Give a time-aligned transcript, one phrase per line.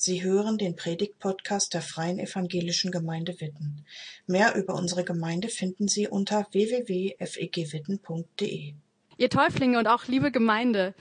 [0.00, 3.84] Sie hören den Predigt-Podcast der Freien Evangelischen Gemeinde Witten.
[4.28, 8.74] Mehr über unsere Gemeinde finden Sie unter www.fegwitten.de.
[9.16, 10.94] Ihr Täuflinge und auch liebe Gemeinde,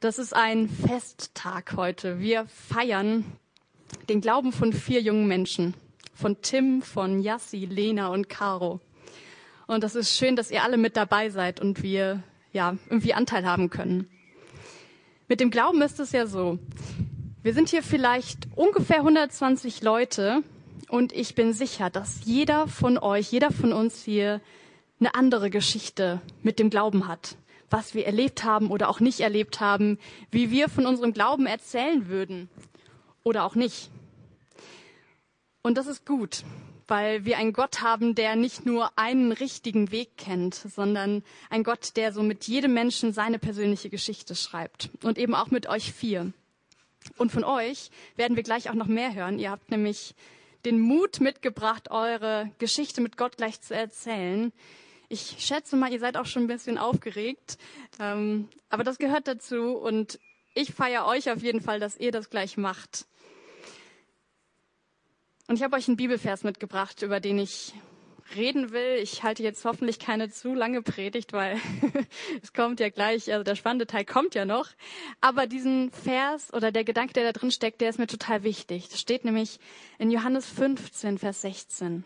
[0.00, 2.18] das ist ein Festtag heute.
[2.18, 3.24] Wir feiern
[4.08, 5.74] den Glauben von vier jungen Menschen.
[6.12, 8.80] Von Tim, von Yassi, Lena und Caro.
[9.68, 13.46] Und das ist schön, dass ihr alle mit dabei seid und wir ja irgendwie Anteil
[13.46, 14.10] haben können.
[15.28, 16.58] Mit dem Glauben ist es ja so.
[17.44, 20.42] Wir sind hier vielleicht ungefähr 120 Leute
[20.88, 24.40] und ich bin sicher, dass jeder von euch, jeder von uns hier
[24.98, 27.36] eine andere Geschichte mit dem Glauben hat.
[27.68, 29.98] Was wir erlebt haben oder auch nicht erlebt haben,
[30.30, 32.48] wie wir von unserem Glauben erzählen würden
[33.24, 33.90] oder auch nicht.
[35.60, 36.44] Und das ist gut,
[36.88, 41.94] weil wir einen Gott haben, der nicht nur einen richtigen Weg kennt, sondern ein Gott,
[41.96, 46.32] der so mit jedem Menschen seine persönliche Geschichte schreibt und eben auch mit euch vier.
[47.16, 49.38] Und von euch werden wir gleich auch noch mehr hören.
[49.38, 50.14] Ihr habt nämlich
[50.64, 54.52] den Mut mitgebracht, eure Geschichte mit Gott gleich zu erzählen.
[55.08, 57.58] Ich schätze mal, ihr seid auch schon ein bisschen aufgeregt,
[58.00, 60.18] ähm, aber das gehört dazu und
[60.54, 63.06] ich feiere euch auf jeden Fall, dass ihr das gleich macht.
[65.46, 67.74] Und ich habe euch einen Bibelvers mitgebracht, über den ich
[68.34, 68.98] reden will.
[69.02, 71.58] Ich halte jetzt hoffentlich keine zu lange Predigt, weil
[72.42, 74.70] es kommt ja gleich, also der spannende Teil kommt ja noch.
[75.20, 78.88] Aber diesen Vers oder der Gedanke, der da drin steckt, der ist mir total wichtig.
[78.88, 79.58] Das steht nämlich
[79.98, 82.04] in Johannes 15, Vers 16.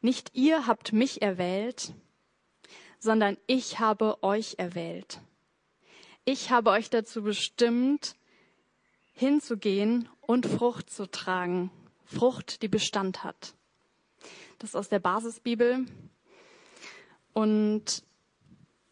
[0.00, 1.92] Nicht ihr habt mich erwählt,
[2.98, 5.20] sondern ich habe euch erwählt.
[6.24, 8.16] Ich habe euch dazu bestimmt,
[9.12, 11.70] hinzugehen und Frucht zu tragen.
[12.06, 13.54] Frucht, die Bestand hat.
[14.58, 15.86] Das ist aus der Basisbibel.
[17.32, 18.04] Und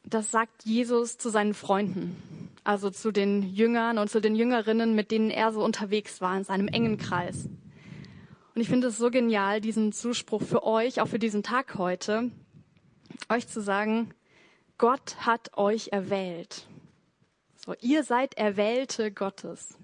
[0.05, 2.17] das sagt Jesus zu seinen Freunden,
[2.65, 6.45] also zu den Jüngern und zu den Jüngerinnen, mit denen er so unterwegs war, in
[6.45, 7.49] seinem engen Kreis.
[8.55, 12.31] Und ich finde es so genial, diesen Zuspruch für euch, auch für diesen Tag heute,
[13.29, 14.13] euch zu sagen,
[14.77, 16.67] Gott hat euch erwählt.
[17.65, 19.79] So, ihr seid Erwählte Gottes.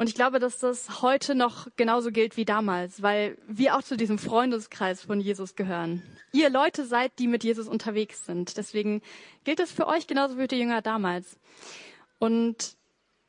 [0.00, 3.98] Und ich glaube, dass das heute noch genauso gilt wie damals, weil wir auch zu
[3.98, 6.02] diesem Freundeskreis von Jesus gehören.
[6.32, 8.56] Ihr Leute seid, die mit Jesus unterwegs sind.
[8.56, 9.02] Deswegen
[9.44, 11.38] gilt es für euch genauso wie für die Jünger damals.
[12.18, 12.78] Und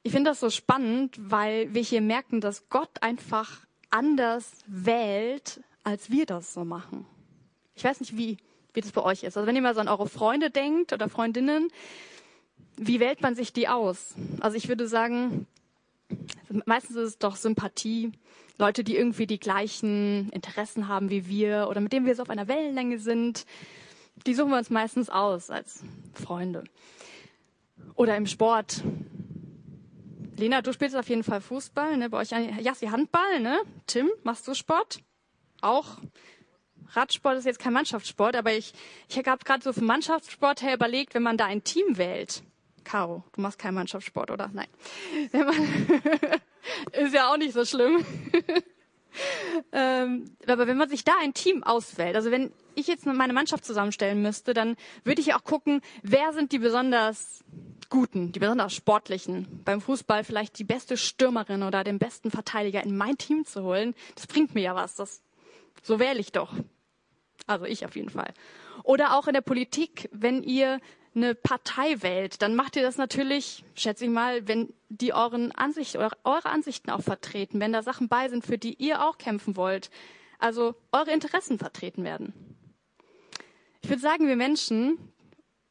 [0.03, 6.09] ich finde das so spannend, weil wir hier merken, dass Gott einfach anders wählt, als
[6.09, 7.05] wir das so machen.
[7.75, 8.37] Ich weiß nicht, wie,
[8.73, 9.35] wie das bei euch ist.
[9.35, 11.67] Also wenn ihr mal so an eure Freunde denkt oder Freundinnen,
[12.77, 14.15] wie wählt man sich die aus?
[14.39, 15.47] Also ich würde sagen,
[16.65, 18.11] meistens ist es doch Sympathie,
[18.57, 22.29] Leute, die irgendwie die gleichen Interessen haben wie wir oder mit denen wir so auf
[22.29, 23.45] einer Wellenlänge sind,
[24.27, 26.63] die suchen wir uns meistens aus als Freunde.
[27.95, 28.83] Oder im Sport.
[30.37, 32.09] Lena, du spielst auf jeden Fall Fußball, ne?
[32.09, 33.59] Bei euch Jassi Handball, ne?
[33.87, 34.99] Tim, machst du Sport?
[35.61, 35.97] Auch?
[36.93, 38.73] Radsport ist jetzt kein Mannschaftssport, aber ich,
[39.07, 42.43] ich habe gerade so für Mannschaftssport her überlegt, wenn man da ein Team wählt,
[42.83, 44.49] Caro, du machst keinen Mannschaftssport, oder?
[44.53, 44.67] Nein.
[46.93, 48.05] ist ja auch nicht so schlimm.
[49.71, 53.65] ähm, aber wenn man sich da ein Team auswählt, also wenn ich jetzt meine Mannschaft
[53.65, 57.43] zusammenstellen müsste, dann würde ich ja auch gucken, wer sind die besonders
[57.89, 59.63] Guten, die besonders Sportlichen.
[59.65, 63.95] Beim Fußball vielleicht die beste Stürmerin oder den besten Verteidiger in mein Team zu holen,
[64.15, 64.95] das bringt mir ja was.
[64.95, 65.21] Das,
[65.83, 66.53] so wähle ich doch.
[67.47, 68.33] Also ich auf jeden Fall.
[68.83, 70.79] Oder auch in der Politik, wenn ihr
[71.13, 75.97] eine Partei wählt, dann macht ihr das natürlich, schätze ich mal, wenn die euren Ansicht,
[75.97, 79.89] eure Ansichten auch vertreten, wenn da Sachen bei sind, für die ihr auch kämpfen wollt.
[80.39, 82.33] Also eure Interessen vertreten werden.
[83.81, 84.97] Ich würde sagen, wir Menschen,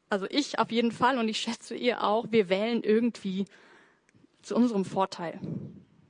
[0.08, 3.46] also ich auf jeden Fall und ich schätze ihr auch, wir wählen irgendwie
[4.42, 5.40] zu unserem Vorteil.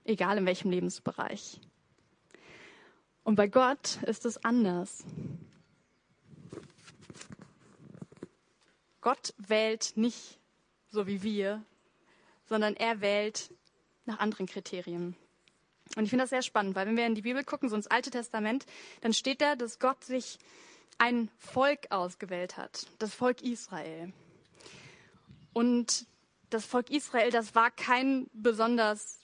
[0.05, 1.61] Egal in welchem Lebensbereich.
[3.23, 5.05] Und bei Gott ist es anders.
[9.01, 10.39] Gott wählt nicht
[10.89, 11.63] so wie wir,
[12.45, 13.51] sondern er wählt
[14.05, 15.17] nach anderen Kriterien.
[15.97, 17.87] Und ich finde das sehr spannend, weil wenn wir in die Bibel gucken, so ins
[17.87, 18.67] Alte Testament,
[19.01, 20.39] dann steht da, dass Gott sich
[20.99, 24.13] ein Volk ausgewählt hat, das Volk Israel.
[25.53, 26.07] Und
[26.51, 29.20] das Volk Israel, das war kein besonders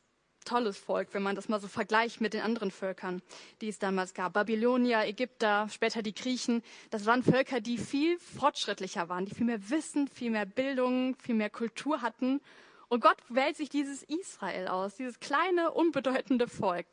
[0.46, 3.20] tolles Volk, wenn man das mal so vergleicht mit den anderen Völkern,
[3.60, 4.32] die es damals gab.
[4.32, 6.62] Babylonier, Ägypter, später die Griechen.
[6.90, 11.34] Das waren Völker, die viel fortschrittlicher waren, die viel mehr Wissen, viel mehr Bildung, viel
[11.34, 12.40] mehr Kultur hatten.
[12.88, 16.86] Und Gott wählt sich dieses Israel aus, dieses kleine, unbedeutende Volk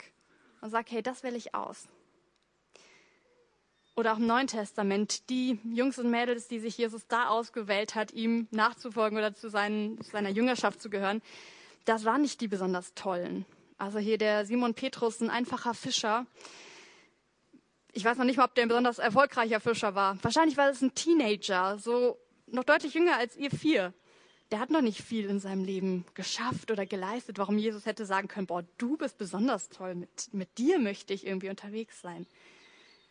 [0.61, 1.87] und sagt, hey, das wähle ich aus.
[3.95, 8.11] Oder auch im Neuen Testament, die Jungs und Mädels, die sich Jesus da ausgewählt hat,
[8.11, 11.21] ihm nachzufolgen oder zu seinen, seiner Jüngerschaft zu gehören,
[11.85, 13.45] das waren nicht die besonders tollen.
[13.77, 16.25] Also hier der Simon Petrus, ein einfacher Fischer.
[17.91, 20.17] Ich weiß noch nicht mal, ob der ein besonders erfolgreicher Fischer war.
[20.23, 23.93] Wahrscheinlich war es ein Teenager, so noch deutlich jünger als ihr vier.
[24.51, 28.27] Der hat noch nicht viel in seinem Leben geschafft oder geleistet, warum Jesus hätte sagen
[28.27, 32.27] können, boah, du bist besonders toll, mit, mit dir möchte ich irgendwie unterwegs sein.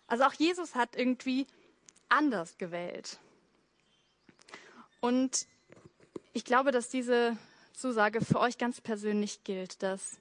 [0.07, 1.47] Also auch Jesus hat irgendwie
[2.09, 3.19] anders gewählt.
[5.01, 5.47] Und
[6.33, 7.37] ich glaube, dass diese
[7.73, 10.19] Zusage für euch ganz persönlich gilt, dass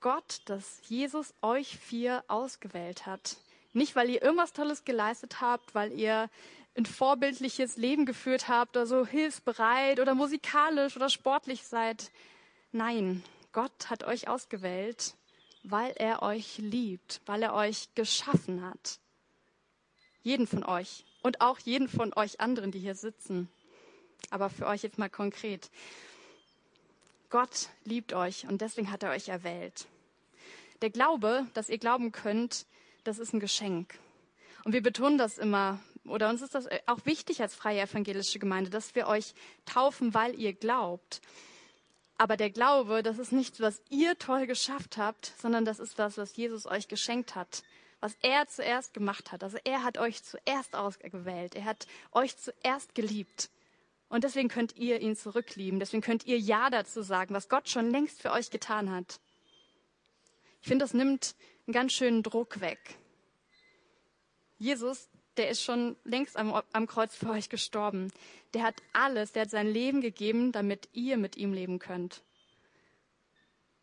[0.00, 3.36] Gott, dass Jesus euch vier ausgewählt hat.
[3.72, 6.28] Nicht, weil ihr irgendwas Tolles geleistet habt, weil ihr
[6.76, 12.10] ein vorbildliches Leben geführt habt oder so hilfsbereit oder musikalisch oder sportlich seid.
[12.72, 13.22] Nein,
[13.52, 15.14] Gott hat euch ausgewählt,
[15.62, 18.98] weil er euch liebt, weil er euch geschaffen hat.
[20.22, 23.48] Jeden von euch und auch jeden von euch anderen, die hier sitzen.
[24.30, 25.70] Aber für euch jetzt mal konkret.
[27.30, 29.86] Gott liebt euch und deswegen hat er euch erwählt.
[30.82, 32.66] Der Glaube, dass ihr glauben könnt,
[33.04, 33.98] das ist ein Geschenk.
[34.64, 38.70] Und wir betonen das immer, oder uns ist das auch wichtig als freie evangelische Gemeinde,
[38.70, 39.34] dass wir euch
[39.64, 41.20] taufen, weil ihr glaubt.
[42.18, 46.18] Aber der Glaube, das ist nichts, was ihr toll geschafft habt, sondern das ist was,
[46.18, 47.62] was Jesus euch geschenkt hat.
[48.00, 49.44] Was er zuerst gemacht hat.
[49.44, 51.54] Also er hat euch zuerst ausgewählt.
[51.54, 53.50] Er hat euch zuerst geliebt.
[54.10, 55.78] Und deswegen könnt ihr ihn zurücklieben.
[55.78, 59.20] Deswegen könnt ihr Ja dazu sagen, was Gott schon längst für euch getan hat.
[60.60, 61.36] Ich finde, das nimmt
[61.66, 62.96] einen ganz schönen Druck weg.
[64.58, 68.12] Jesus, der ist schon längst am, am Kreuz für euch gestorben.
[68.52, 72.22] Der hat alles, der hat sein Leben gegeben, damit ihr mit ihm leben könnt.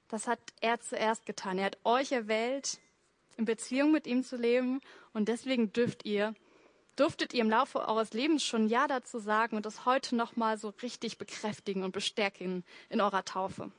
[0.09, 1.57] Das hat er zuerst getan.
[1.57, 2.79] Er hat euch erwählt,
[3.37, 4.81] in Beziehung mit ihm zu leben
[5.13, 6.35] und deswegen dürft ihr
[6.97, 10.73] durftet ihr im Laufe eures Lebens schon Ja dazu sagen und das heute nochmal so
[10.81, 13.71] richtig bekräftigen und bestärken in eurer Taufe.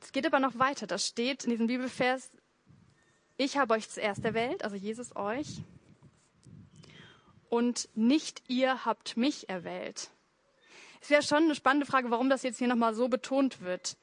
[0.00, 0.86] Es geht aber noch weiter.
[0.86, 2.30] Das steht in diesem Bibelvers,
[3.36, 5.62] ich habe euch zuerst erwählt, also Jesus euch,
[7.48, 10.10] und nicht ihr habt mich erwählt.
[11.00, 13.96] Es wäre schon eine spannende Frage, warum das jetzt hier nochmal so betont wird.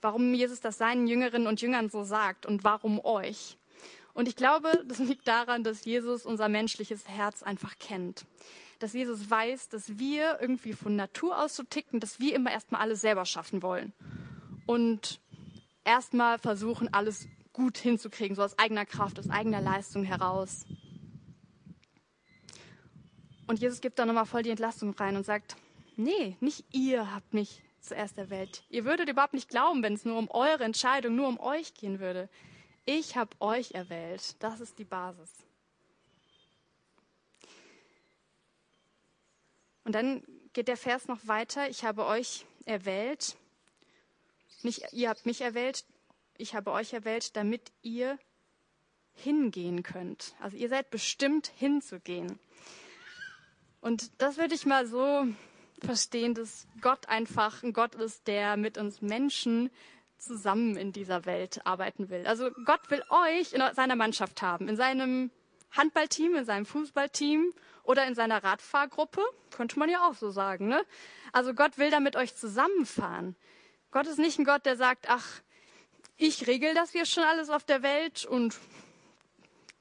[0.00, 3.56] Warum Jesus das seinen Jüngerinnen und Jüngern so sagt und warum euch.
[4.14, 8.26] Und ich glaube, das liegt daran, dass Jesus unser menschliches Herz einfach kennt.
[8.78, 12.82] Dass Jesus weiß, dass wir irgendwie von Natur aus so ticken, dass wir immer erstmal
[12.82, 13.92] alles selber schaffen wollen.
[14.66, 15.20] Und
[15.84, 20.66] erstmal versuchen, alles gut hinzukriegen, so aus eigener Kraft, aus eigener Leistung heraus.
[23.46, 25.56] Und Jesus gibt da nochmal voll die Entlastung rein und sagt,
[25.96, 28.62] nee, nicht ihr habt mich zuerst erwählt.
[28.70, 32.00] Ihr würdet überhaupt nicht glauben, wenn es nur um eure Entscheidung, nur um euch gehen
[32.00, 32.28] würde.
[32.84, 34.36] Ich habe euch erwählt.
[34.40, 35.30] Das ist die Basis.
[39.84, 41.68] Und dann geht der Vers noch weiter.
[41.68, 43.36] Ich habe euch erwählt.
[44.62, 45.84] Nicht ihr habt mich erwählt.
[46.38, 48.18] Ich habe euch erwählt, damit ihr
[49.14, 50.34] hingehen könnt.
[50.40, 52.38] Also ihr seid bestimmt hinzugehen.
[53.80, 55.26] Und das würde ich mal so
[55.80, 59.70] verstehen, dass Gott einfach ein Gott ist, der mit uns Menschen
[60.22, 62.26] zusammen in dieser Welt arbeiten will.
[62.26, 65.30] Also Gott will euch in seiner Mannschaft haben, in seinem
[65.72, 67.52] Handballteam, in seinem Fußballteam
[67.82, 70.68] oder in seiner Radfahrgruppe, könnte man ja auch so sagen.
[70.68, 70.84] Ne?
[71.32, 73.36] Also Gott will da mit euch zusammenfahren.
[73.90, 75.40] Gott ist nicht ein Gott, der sagt, ach,
[76.16, 78.56] ich regel das hier schon alles auf der Welt und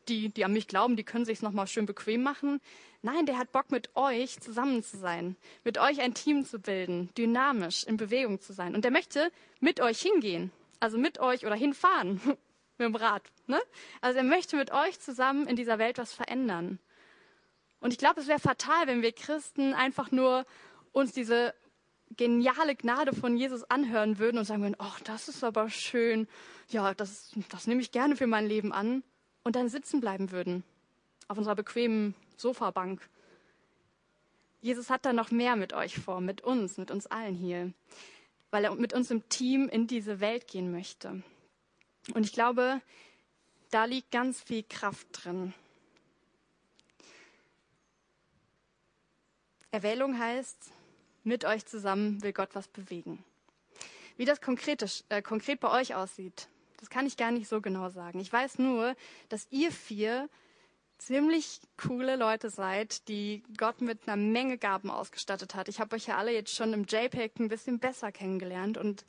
[0.09, 2.61] die, die an mich glauben, die können sich's noch mal schön bequem machen.
[3.01, 7.09] Nein, der hat Bock, mit euch zusammen zu sein, mit euch ein Team zu bilden,
[7.17, 8.75] dynamisch in Bewegung zu sein.
[8.75, 12.21] Und der möchte mit euch hingehen, also mit euch oder hinfahren
[12.77, 13.23] mit dem Rad.
[13.47, 13.59] Ne?
[14.01, 16.79] Also er möchte mit euch zusammen in dieser Welt was verändern.
[17.79, 20.45] Und ich glaube, es wäre fatal, wenn wir Christen einfach nur
[20.91, 21.55] uns diese
[22.17, 26.27] geniale Gnade von Jesus anhören würden und sagen würden, ach, das ist aber schön,
[26.69, 29.03] ja, das, das nehme ich gerne für mein Leben an,
[29.43, 30.63] und dann sitzen bleiben würden
[31.27, 33.07] auf unserer bequemen Sofabank.
[34.59, 37.71] Jesus hat da noch mehr mit euch vor, mit uns, mit uns allen hier,
[38.51, 41.23] weil er mit uns im Team in diese Welt gehen möchte.
[42.13, 42.81] Und ich glaube,
[43.69, 45.53] da liegt ganz viel Kraft drin.
[49.71, 50.71] Erwählung heißt,
[51.23, 53.23] mit euch zusammen will Gott was bewegen.
[54.17, 56.49] Wie das konkret, äh, konkret bei euch aussieht,
[56.81, 58.19] das kann ich gar nicht so genau sagen.
[58.19, 58.95] Ich weiß nur,
[59.29, 60.27] dass ihr vier
[60.97, 65.69] ziemlich coole Leute seid, die Gott mit einer Menge Gaben ausgestattet hat.
[65.69, 69.05] Ich habe euch ja alle jetzt schon im JPEG ein bisschen besser kennengelernt und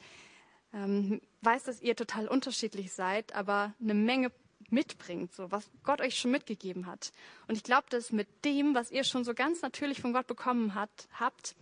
[0.75, 4.31] ähm, weiß, dass ihr total unterschiedlich seid, aber eine Menge
[4.69, 7.13] mitbringt, so was Gott euch schon mitgegeben hat.
[7.49, 10.75] Und ich glaube, dass mit dem, was ihr schon so ganz natürlich von Gott bekommen
[10.75, 11.57] hat, habt,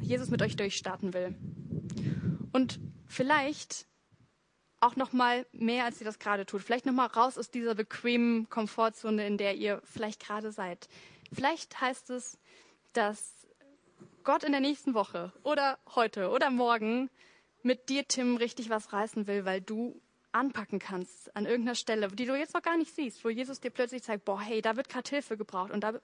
[0.00, 1.36] Jesus mit euch durchstarten will.
[2.52, 3.86] Und vielleicht
[4.82, 6.62] auch noch mal mehr, als ihr das gerade tut.
[6.62, 10.88] Vielleicht noch mal raus aus dieser bequemen Komfortzone, in der ihr vielleicht gerade seid.
[11.32, 12.38] Vielleicht heißt es,
[12.92, 13.46] dass
[14.24, 17.10] Gott in der nächsten Woche oder heute oder morgen
[17.62, 20.00] mit dir, Tim, richtig was reißen will, weil du
[20.32, 23.70] anpacken kannst an irgendeiner Stelle, die du jetzt noch gar nicht siehst, wo Jesus dir
[23.70, 26.00] plötzlich zeigt, boah, hey, da wird gerade Hilfe gebraucht und da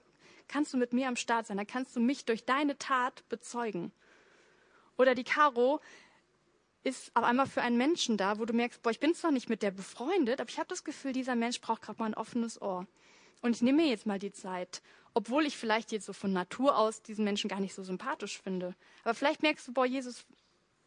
[0.47, 3.91] kannst du mit mir am Start sein, da kannst du mich durch deine Tat bezeugen.
[4.97, 5.81] Oder die Caro
[6.83, 9.49] ist auf einmal für einen Menschen da, wo du merkst, boah, ich bin zwar nicht
[9.49, 12.61] mit der befreundet, aber ich habe das Gefühl, dieser Mensch braucht gerade mal ein offenes
[12.61, 12.87] Ohr.
[13.41, 14.81] Und ich nehme mir jetzt mal die Zeit,
[15.13, 18.75] obwohl ich vielleicht jetzt so von Natur aus diesen Menschen gar nicht so sympathisch finde.
[19.03, 20.25] Aber vielleicht merkst du, boah, Jesus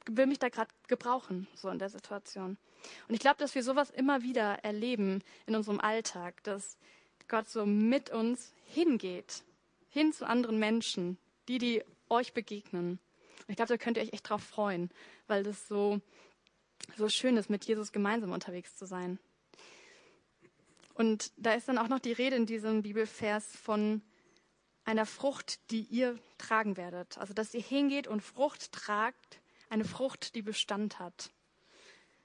[0.07, 2.57] will mich da gerade gebrauchen, so in der Situation.
[3.09, 6.77] Und ich glaube, dass wir sowas immer wieder erleben in unserem Alltag, dass
[7.29, 9.45] Gott so mit uns hingeht,
[9.89, 11.19] hin zu anderen Menschen,
[11.49, 12.99] die, die euch begegnen.
[13.49, 14.91] Ich glaube, da könnt ihr euch echt drauf freuen,
[15.27, 16.01] weil das so,
[16.97, 19.19] so schön ist, mit Jesus gemeinsam unterwegs zu sein.
[20.95, 24.03] Und da ist dann auch noch die Rede in diesem Bibelvers von
[24.85, 27.19] einer Frucht, die ihr tragen werdet.
[27.19, 31.31] Also, dass ihr hingeht und Frucht tragt, eine Frucht, die Bestand hat.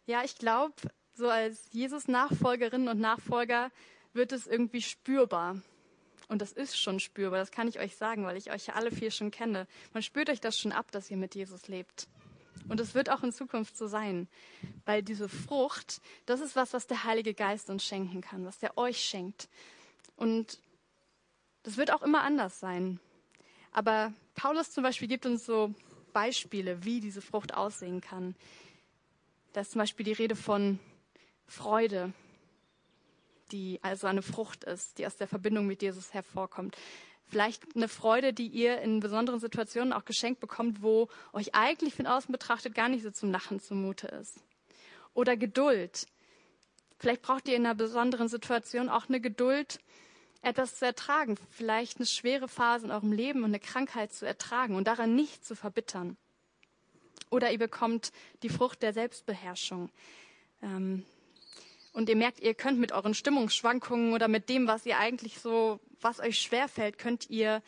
[0.06, 0.76] Ja, ich glaube,
[1.14, 3.72] so als Jesus-Nachfolgerinnen und Nachfolger
[4.14, 5.62] wird es irgendwie spürbar.
[6.28, 9.12] Und das ist schon spürbar, das kann ich euch sagen, weil ich euch alle vier
[9.12, 9.66] schon kenne.
[9.94, 12.08] Man spürt euch das schon ab, dass ihr mit Jesus lebt.
[12.68, 14.28] Und es wird auch in Zukunft so sein,
[14.86, 18.78] weil diese Frucht, das ist was, was der Heilige Geist uns schenken kann, was der
[18.78, 19.48] euch schenkt.
[20.18, 20.60] Und
[21.64, 23.00] das wird auch immer anders sein.
[23.72, 25.74] Aber Paulus zum Beispiel gibt uns so
[26.12, 28.36] Beispiele, wie diese Frucht aussehen kann.
[29.54, 30.80] Da ist zum Beispiel die Rede von
[31.46, 32.12] Freude,
[33.52, 36.78] die also eine Frucht ist, die aus der Verbindung mit Jesus hervorkommt.
[37.30, 42.08] Vielleicht eine Freude, die ihr in besonderen Situationen auch geschenkt bekommt, wo euch eigentlich von
[42.08, 44.40] außen betrachtet gar nicht so zum Lachen zumute ist.
[45.14, 46.08] Oder Geduld.
[47.00, 49.80] Vielleicht braucht ihr in einer besonderen Situation auch eine Geduld,
[50.42, 54.76] etwas zu ertragen, vielleicht eine schwere Phase in eurem Leben und eine Krankheit zu ertragen
[54.76, 56.18] und daran nicht zu verbittern.
[57.30, 58.12] Oder ihr bekommt
[58.44, 59.90] die Frucht der Selbstbeherrschung.
[60.62, 61.04] Ähm,
[61.98, 65.80] und ihr merkt, ihr könnt mit euren Stimmungsschwankungen oder mit dem, was ihr eigentlich so,
[66.00, 67.64] was euch schwerfällt, könnt ihr,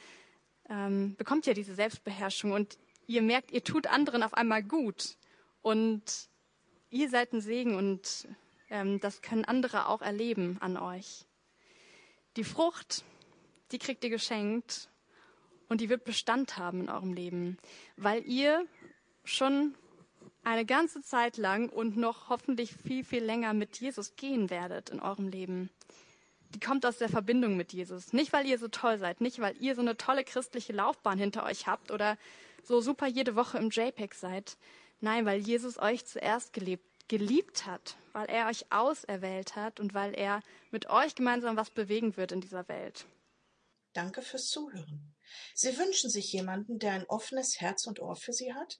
[0.69, 5.17] ähm, bekommt ihr diese Selbstbeherrschung und ihr merkt, ihr tut anderen auf einmal gut
[5.63, 6.03] und
[6.91, 8.27] ihr seid ein Segen und
[8.69, 11.25] ähm, das können andere auch erleben an euch.
[12.35, 13.03] Die Frucht,
[13.71, 14.89] die kriegt ihr geschenkt
[15.69, 17.57] und die wird Bestand haben in eurem Leben,
[17.97, 18.63] weil ihr
[19.23, 19.73] schon
[20.43, 24.99] eine ganze Zeit lang und noch hoffentlich viel, viel länger mit Jesus gehen werdet in
[24.99, 25.69] eurem Leben.
[26.55, 28.13] Die kommt aus der Verbindung mit Jesus.
[28.13, 31.43] Nicht, weil ihr so toll seid, nicht, weil ihr so eine tolle christliche Laufbahn hinter
[31.45, 32.17] euch habt oder
[32.63, 34.57] so super jede Woche im JPEG seid.
[34.99, 40.13] Nein, weil Jesus euch zuerst gelebt, geliebt hat, weil er euch auserwählt hat und weil
[40.13, 40.41] er
[40.71, 43.05] mit euch gemeinsam was bewegen wird in dieser Welt.
[43.93, 45.15] Danke fürs Zuhören.
[45.53, 48.79] Sie wünschen sich jemanden, der ein offenes Herz und Ohr für Sie hat?